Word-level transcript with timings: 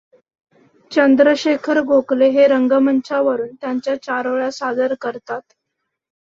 चंद्रशेखर 0.91 1.81
गोखले 1.81 2.29
हे 2.29 2.47
रंगमंचावरून 2.47 3.55
त्यांच्या 3.61 3.95
चारोळ्या 4.03 4.51
सादर 4.51 4.93
करतात. 5.01 5.41